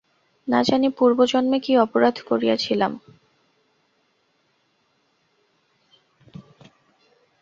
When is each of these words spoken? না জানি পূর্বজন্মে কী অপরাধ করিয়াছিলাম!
না 0.47 0.59
জানি 0.63 0.87
পূর্বজন্মে 0.97 1.57
কী 1.59 1.73
অপরাধ 1.77 2.15
করিয়াছিলাম! 2.29 2.91